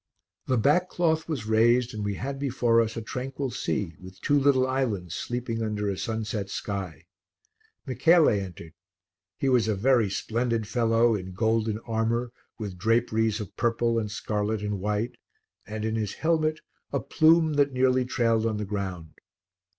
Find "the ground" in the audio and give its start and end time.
18.57-19.13